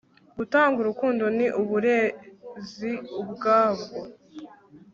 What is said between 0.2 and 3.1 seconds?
gutanga urukundo ni uburezi